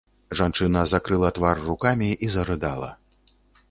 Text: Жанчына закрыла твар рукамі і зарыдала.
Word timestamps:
Жанчына 0.39 0.81
закрыла 0.93 1.31
твар 1.37 1.63
рукамі 1.69 2.11
і 2.29 2.35
зарыдала. 2.39 2.95